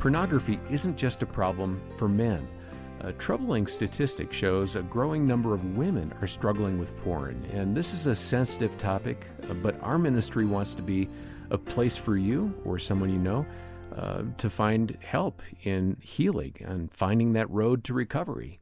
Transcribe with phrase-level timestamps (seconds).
[0.00, 2.48] pornography isn't just a problem for men.
[3.00, 7.92] A troubling statistic shows a growing number of women are struggling with porn, and this
[7.92, 11.08] is a sensitive topic, uh, but our ministry wants to be
[11.50, 13.44] a place for you or someone you know
[13.94, 18.58] uh, to find help in healing and finding that road to recovery.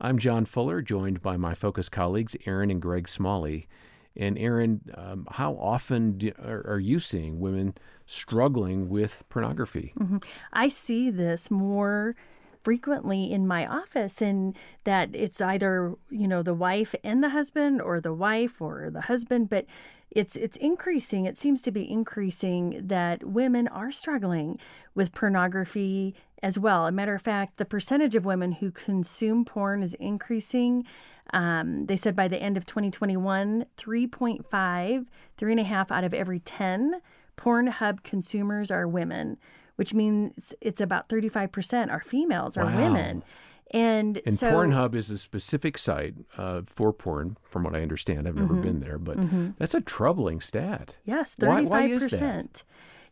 [0.00, 3.68] I'm John Fuller, joined by my focus colleagues, Erin and Greg Smalley.
[4.16, 7.74] And Erin, um, how often do, are, are, you seeing women
[8.06, 9.92] struggling with pornography?
[9.98, 10.18] Mm-hmm.
[10.52, 12.16] I see this more
[12.62, 17.80] frequently in my office and that it's either you know the wife and the husband
[17.80, 19.64] or the wife or the husband but
[20.10, 24.58] it's it's increasing it seems to be increasing that women are struggling
[24.94, 29.82] with pornography as well a matter of fact the percentage of women who consume porn
[29.82, 30.84] is increasing
[31.32, 36.12] um, they said by the end of 2021 3.5 three and a half out of
[36.14, 37.00] every 10
[37.36, 39.38] pornhub consumers are women
[39.80, 42.76] which means it's about 35% are females, are wow.
[42.76, 43.24] women.
[43.70, 48.28] And, and so, Pornhub is a specific site uh, for porn, from what I understand.
[48.28, 49.52] I've never mm-hmm, been there, but mm-hmm.
[49.56, 50.96] that's a troubling stat.
[51.06, 51.46] Yes, 35%.
[51.48, 52.62] Why, why is that?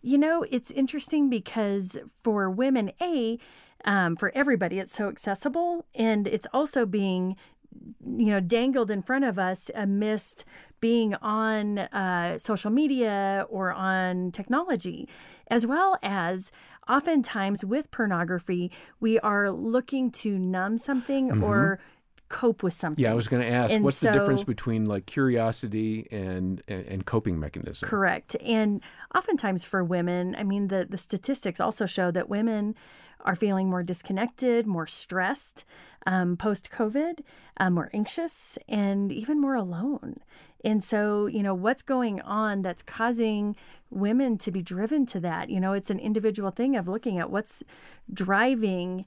[0.02, 3.38] You know, it's interesting because for women, A,
[3.86, 7.34] um, for everybody, it's so accessible, and it's also being
[8.06, 10.44] you know dangled in front of us amidst
[10.80, 15.08] being on uh, social media or on technology
[15.48, 16.50] as well as
[16.88, 21.44] oftentimes with pornography we are looking to numb something mm-hmm.
[21.44, 21.78] or
[22.28, 23.02] cope with something.
[23.02, 26.62] Yeah, I was going to ask, and what's so, the difference between like curiosity and,
[26.68, 27.88] and, and coping mechanism?
[27.88, 28.36] Correct.
[28.42, 28.82] And
[29.14, 32.74] oftentimes for women, I mean, the the statistics also show that women
[33.20, 35.64] are feeling more disconnected, more stressed
[36.06, 37.20] um, post COVID,
[37.58, 40.16] um, more anxious, and even more alone.
[40.64, 43.56] And so, you know, what's going on that's causing
[43.90, 45.50] women to be driven to that?
[45.50, 47.62] You know, it's an individual thing of looking at what's
[48.12, 49.04] driving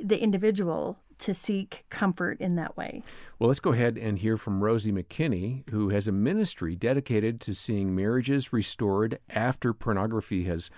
[0.00, 3.02] the individual to seek comfort in that way.
[3.38, 7.54] Well, let's go ahead and hear from Rosie Makinney, who has a ministry dedicated to
[7.54, 10.70] seeing marriages restored after pornography has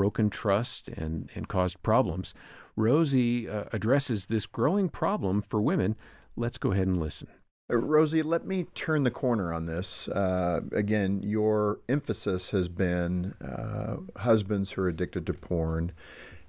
[0.00, 2.32] broken trust and, and caused problems.
[2.74, 5.94] Rosie uh, addresses this growing problem for women.
[6.36, 7.28] Let's go ahead and listen.
[7.70, 10.08] Uh, Rosie, let me turn the corner on this.
[10.08, 15.92] Uh, again, your emphasis has been uh, husbands who are addicted to porn.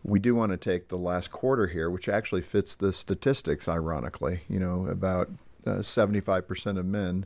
[0.01, 4.43] We do want to take the last quarter here, which actually fits the statistics, ironically.
[4.47, 5.29] You know, about
[5.67, 7.25] uh, 75% of men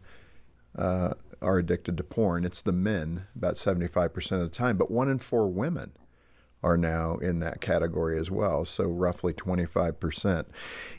[0.75, 2.45] uh, are addicted to porn.
[2.45, 5.91] It's the men, about 75% of the time, but one in four women
[6.65, 10.45] are now in that category as well, so roughly 25%.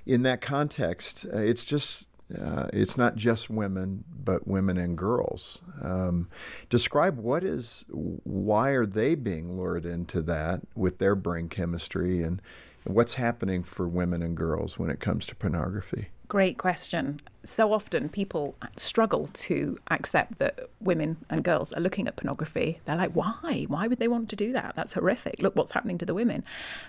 [0.07, 2.07] In that context, uh, it's just
[2.37, 5.63] uh, it's not just women, but women and girls.
[5.83, 6.29] Um,
[6.71, 12.43] describe what is, why are they being lured into that with their brain chemistry, and
[12.85, 16.09] what's happening for women and girls when it comes to pornography?
[16.29, 17.21] Great question.
[17.45, 22.81] So often people struggle to accept that women and girls are looking at pornography.
[22.85, 23.67] They're like, why?
[23.69, 24.75] Why would they want to do that?
[24.75, 25.41] That's horrific.
[25.41, 26.45] Look what's happening to the women.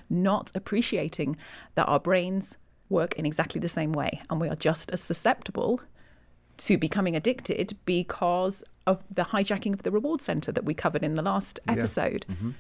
[0.10, 1.38] Not appreciating
[1.76, 2.58] that our brains
[2.90, 5.82] work in exactly the same way and we are just as susceptible
[6.58, 11.14] to becoming addicted because of the hijacking of the reward center that we covered in
[11.14, 12.26] the last episode.
[12.28, 12.36] Yeah.
[12.36, 12.52] Mm-hmm.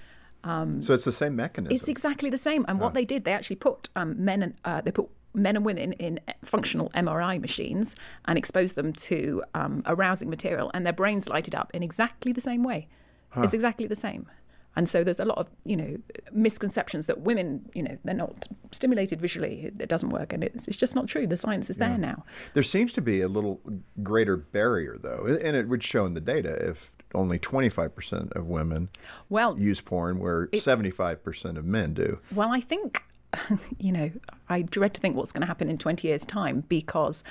[0.44, 1.76] Um, so it's the same mechanism.
[1.76, 2.64] It's exactly the same.
[2.68, 5.66] And what they did, they actually put um, men and uh, they put men and
[5.66, 11.28] women in functional MRI machines and exposed them to um, arousing material, and their brains
[11.28, 12.88] lighted up in exactly the same way.
[13.30, 13.42] Huh.
[13.42, 14.28] It's exactly the same.
[14.76, 15.98] And so there's a lot of, you know,
[16.32, 19.72] misconceptions that women, you know, they're not stimulated visually.
[19.80, 20.32] It doesn't work.
[20.32, 21.26] And it's, it's just not true.
[21.26, 21.90] The science is yeah.
[21.90, 22.24] there now.
[22.54, 23.60] There seems to be a little
[24.04, 25.26] greater barrier, though.
[25.26, 28.90] And it would show in the data if only 25% of women
[29.30, 32.20] well, use porn, where 75% of men do.
[32.32, 33.04] Well, I think
[33.80, 34.12] you know,
[34.50, 37.24] I dread to think what's going to happen in 20 years' time because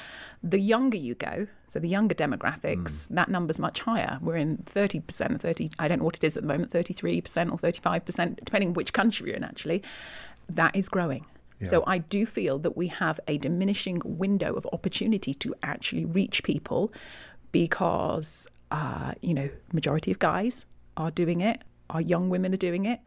[0.43, 3.07] the younger you go, so the younger demographics, mm.
[3.11, 4.19] that number's much higher.
[4.21, 7.59] We're in 30%, 30, I don't know what it is at the moment, 33% or
[7.59, 9.83] 35%, depending which country you're in, actually.
[10.49, 11.27] That is growing.
[11.61, 11.71] Yeah.
[11.71, 16.43] So I do feel that we have a diminishing window of opportunity to actually reach
[16.43, 16.93] people
[17.51, 20.67] because, uh, you know, majority of guys
[20.97, 23.01] are doing it, our young women are doing it.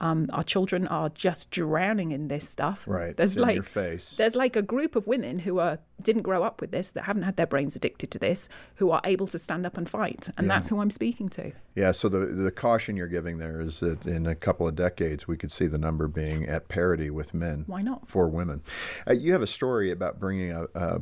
[0.00, 2.80] Um, our children are just drowning in this stuff.
[2.86, 3.16] Right.
[3.16, 6.90] There's like there's like a group of women who are didn't grow up with this,
[6.90, 9.88] that haven't had their brains addicted to this, who are able to stand up and
[9.88, 10.54] fight, and yeah.
[10.54, 11.52] that's who I'm speaking to.
[11.74, 11.92] Yeah.
[11.92, 15.36] So the the caution you're giving there is that in a couple of decades we
[15.38, 17.64] could see the number being at parity with men.
[17.66, 18.06] Why not?
[18.06, 18.62] For women,
[19.08, 21.00] uh, you have a story about bringing a, a,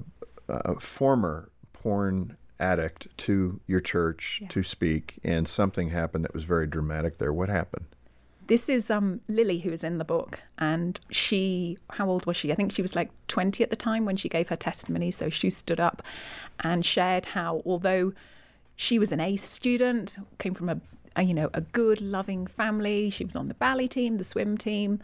[0.49, 4.49] a former porn addict to your church yeah.
[4.49, 7.33] to speak, and something happened that was very dramatic there.
[7.33, 7.87] What happened?
[8.47, 12.53] This is um, Lily, who is in the book, and she, how old was she?
[12.53, 15.11] I think she was like 20 at the time when she gave her testimony.
[15.11, 16.03] So she stood up
[16.61, 18.13] and shared how, although
[18.77, 20.81] she was an A student, came from a,
[21.17, 23.11] a you know a good, loving family.
[23.11, 25.01] She was on the ballet team, the swim team,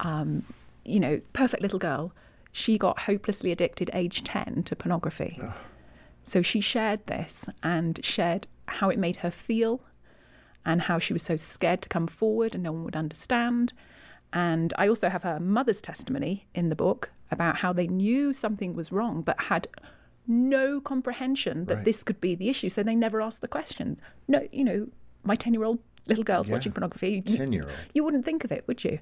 [0.00, 0.44] um,
[0.84, 2.12] you know, perfect little girl.
[2.52, 5.40] She got hopelessly addicted, age 10, to pornography.
[6.24, 9.80] So she shared this and shared how it made her feel
[10.64, 13.72] and how she was so scared to come forward and no one would understand.
[14.32, 18.74] And I also have her mother's testimony in the book about how they knew something
[18.74, 19.66] was wrong but had
[20.26, 21.84] no comprehension that Right.
[21.84, 22.68] this could be the issue.
[22.68, 23.98] So they never asked the question.
[24.28, 24.88] No, you know,
[25.24, 26.54] my 10 year old little girl's Yeah.
[26.54, 27.22] watching pornography.
[27.22, 27.72] 10-year-old.
[27.94, 28.98] You wouldn't think of it, would you?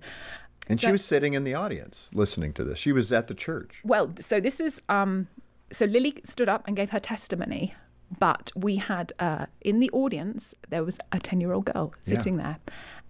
[0.68, 2.78] And she was sitting in the audience listening to this.
[2.78, 3.80] She was at the church.
[3.84, 5.28] Well, so this is um,
[5.72, 7.74] so Lily stood up and gave her testimony,
[8.18, 12.14] but we had uh, in the audience there was a ten-year-old girl Yeah.
[12.18, 12.58] sitting there,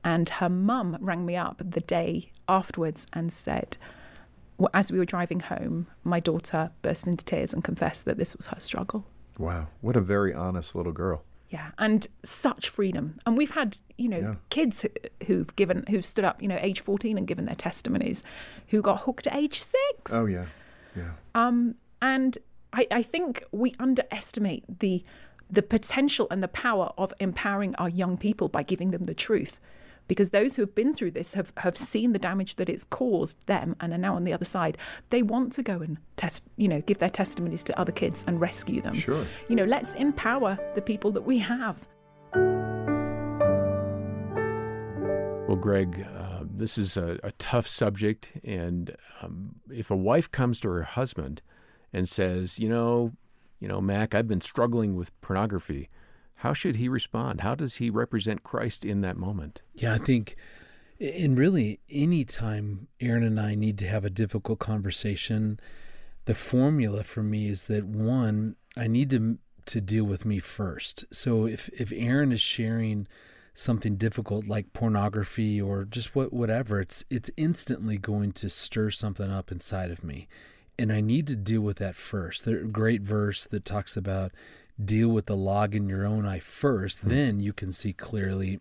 [0.05, 3.77] and her mum rang me up the day afterwards and said,
[4.59, 8.37] well, as we were driving home, my daughter burst into tears and confessed that this
[8.37, 9.07] was her struggle.
[9.39, 11.25] Wow, what a very honest little girl.
[11.49, 13.19] Yeah, and such freedom.
[13.27, 14.35] And we've had, you know, Yeah.
[14.51, 18.23] kids who- who've given, who've stood up, you know, age 14 and given their testimonies,
[18.69, 20.13] who got hooked at age six.
[20.13, 20.47] Oh yeah,
[20.95, 21.13] yeah.
[21.35, 22.37] Um, and
[22.73, 25.05] I, I think we underestimate the
[25.53, 29.59] the potential and the power of empowering our young people by giving them the truth.
[30.07, 33.37] Because those who have been through this have, have seen the damage that it's caused
[33.47, 34.79] them and are now on the other side.
[35.11, 38.41] They want to go and test, you know, give their testimonies to other kids and
[38.41, 38.95] rescue them.
[38.95, 39.27] Sure.
[39.49, 41.77] You know, let's empower the people that we have.
[45.49, 48.33] Well, Greg, uh, this is a, a tough subject.
[48.45, 51.43] And um, if a wife comes to her husband
[51.93, 53.13] and says, you know,
[53.59, 55.89] you know, Mac, I've been struggling with pornography,
[56.37, 57.43] how should he respond?
[57.43, 59.61] How does he represent Christ in that moment?
[59.75, 60.37] Yeah, I think,
[60.99, 65.61] and really, any time Erin and I need to have a difficult conversation,
[66.25, 71.05] the formula for me is that one, I need to to deal with me first.
[71.13, 73.07] So if if Erin is sharing
[73.53, 79.31] something difficult like pornography or just what whatever, it's it's instantly going to stir something
[79.31, 80.29] up inside of me,
[80.81, 82.45] and I need to deal with that first.
[82.45, 84.33] There's a great verse that talks about
[84.83, 87.09] deal with the log in your own eye first, hmm.
[87.09, 88.61] then you can see clearly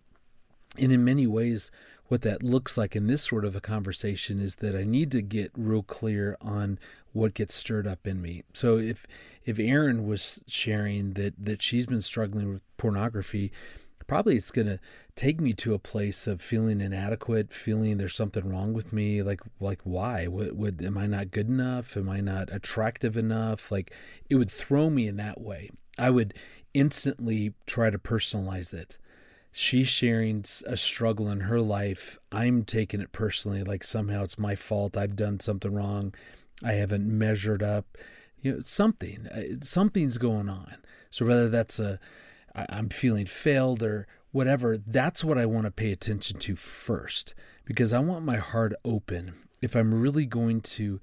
[0.78, 1.72] and in many ways,
[2.08, 5.22] what that looks like in this sort of a conversation is that I need to
[5.22, 6.80] get real clear on
[7.12, 8.44] what gets stirred up in me.
[8.54, 9.06] So if
[9.46, 13.52] if Erin was sharing that that she's been struggling with pornography,
[14.10, 14.80] probably it's going to
[15.16, 19.24] take me to a place of feeling inadequate, feeling there's something wrong with me.
[19.24, 20.28] Like like why?
[20.28, 21.96] What would am I not good enough?
[21.96, 23.72] Am I not attractive enough?
[23.72, 23.94] Like
[24.30, 25.70] it would throw me in that way.
[25.98, 26.34] I would
[26.74, 28.98] instantly try to personalize it
[29.52, 32.18] she's sharing a struggle in her life.
[32.32, 34.98] I'm taking it personally, like somehow it's my fault.
[34.98, 36.14] I've done something wrong.
[36.64, 37.98] I haven't measured up.
[38.42, 40.78] You know, something, uh, something's going on.
[41.10, 42.00] So whether that's a,
[42.60, 47.34] I- I'm feeling failed or whatever, that's what I want to pay attention to first,
[47.66, 49.34] because I want my heart open.
[49.62, 51.00] If I'm really going to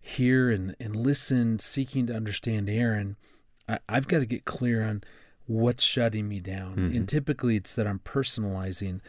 [0.00, 3.16] hear and, and listen, seeking to understand Erin,
[3.68, 5.04] I, I've got to get clear on
[5.46, 6.76] what's shutting me down.
[6.76, 6.96] Mm-hmm.
[6.96, 9.00] And typically it's that I'm personalizing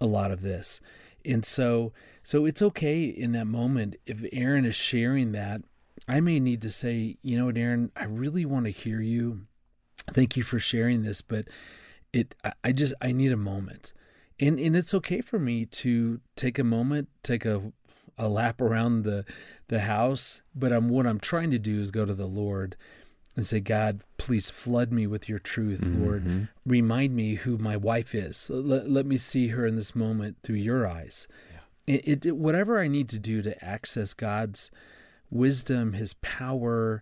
[0.00, 0.80] a lot of this.
[1.24, 5.62] And so so it's okay in that moment if Erin is sharing that,
[6.06, 9.46] I may need to say, you know what, Erin, I really want to hear you.
[10.12, 11.46] Thank you for sharing this, but
[12.12, 12.34] it
[12.64, 13.92] I- just I need a moment.
[14.40, 17.72] And and it's okay for me to take a moment, take a
[18.16, 19.24] a lap around the
[19.68, 22.76] the house, but I'm what I'm trying to do is go to the Lord
[23.38, 26.24] and say, God, please flood me with your truth, mm-hmm, Lord.
[26.24, 26.44] Mm-hmm.
[26.66, 28.50] Remind me who my wife is.
[28.50, 31.28] Let, let me see her in this moment through your eyes.
[31.86, 34.72] It, it, whatever I need to do to access God's
[35.30, 37.00] wisdom, His power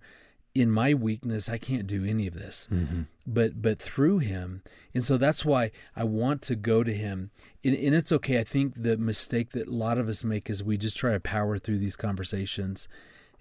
[0.56, 2.68] in my weakness, I can't do any of this.
[2.72, 3.02] Mm-hmm.
[3.26, 4.62] But but through Him,
[4.94, 7.30] and so that's why I want to go to Him.
[7.62, 8.38] And, and it's okay.
[8.38, 11.20] I think the mistake that a lot of us make is we just try to
[11.20, 12.88] power through these conversations.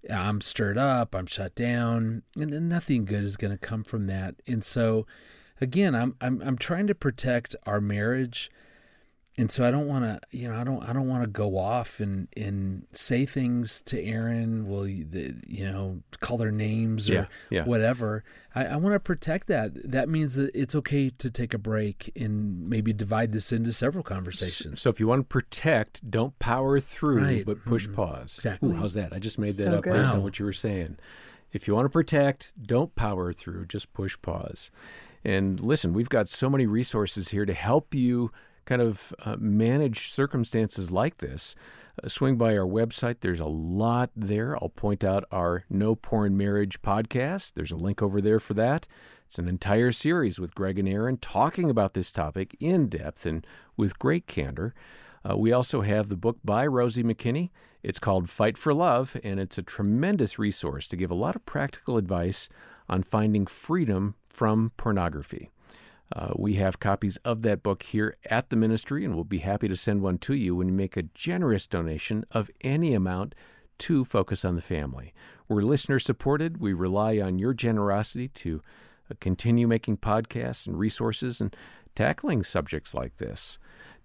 [0.09, 4.07] I'm stirred up, I'm shut down, and then nothing good is going to come from
[4.07, 4.35] that.
[4.45, 5.07] And so,
[5.61, 8.51] again, I'm I'm I'm trying to protect our marriage,
[9.37, 11.57] and so I don't want to, you know, I don't I don't want to go
[11.57, 14.65] off and and say things to Erin.
[14.67, 17.63] Will you, the, you know, call their names or Yeah, yeah.
[17.65, 18.23] whatever.
[18.53, 19.71] I, I want to protect that.
[19.91, 24.03] That means that it's okay to take a break and maybe divide this into several
[24.03, 24.81] conversations.
[24.81, 27.45] So if you want to protect, don't power through, Right.
[27.45, 27.95] but push mm-hmm.
[27.95, 28.35] pause.
[28.37, 28.69] Exactly.
[28.69, 29.11] Ooh, how's that?
[29.11, 29.93] I just made that So up good.
[29.93, 30.97] based on what you were saying.
[31.51, 34.71] If you want to protect, don't power through, just push pause.
[35.25, 38.31] And listen, we've got so many resources here to help you
[38.65, 41.55] kind of uh, manage circumstances like this,
[42.03, 43.17] uh, swing by our website.
[43.21, 44.55] There's a lot there.
[44.55, 47.53] I'll point out our No Porn Marriage podcast.
[47.53, 48.87] There's a link over there for that.
[49.25, 53.45] It's an entire series with Greg and Erin talking about this topic in depth and
[53.75, 54.73] with great candor.
[55.27, 57.49] Uh, we also have the book by Rosie Makinney.
[57.81, 61.45] It's called Fight for Love, and it's a tremendous resource to give a lot of
[61.45, 62.49] practical advice
[62.87, 65.51] on finding freedom from pornography.
[66.13, 69.67] Uh, we have copies of that book here at the ministry, and we'll be happy
[69.67, 73.33] to send one to you when you make a generous donation of any amount
[73.79, 75.13] to Focus on the Family.
[75.47, 76.59] We're listener supported.
[76.59, 78.61] We rely on your generosity to
[79.09, 81.55] uh, continue making podcasts and resources and
[81.95, 83.57] tackling subjects like this.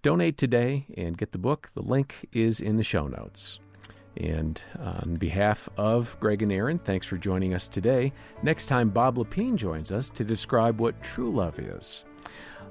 [0.02, 1.70] Donate today and get the book.
[1.74, 3.60] The link is in the show notes.
[4.16, 8.12] And on behalf of Greg and Erin, thanks for joining us today.
[8.42, 12.04] Next time, Bob Lepine joins us to describe what true love is.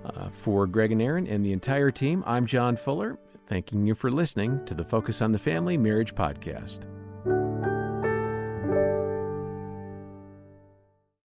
[0.05, 3.17] Uh, for Greg and Erin and the entire team, I'm John Fuller,
[3.47, 6.98] thanking you for listening to the Focus on the Family Marriage Podcast.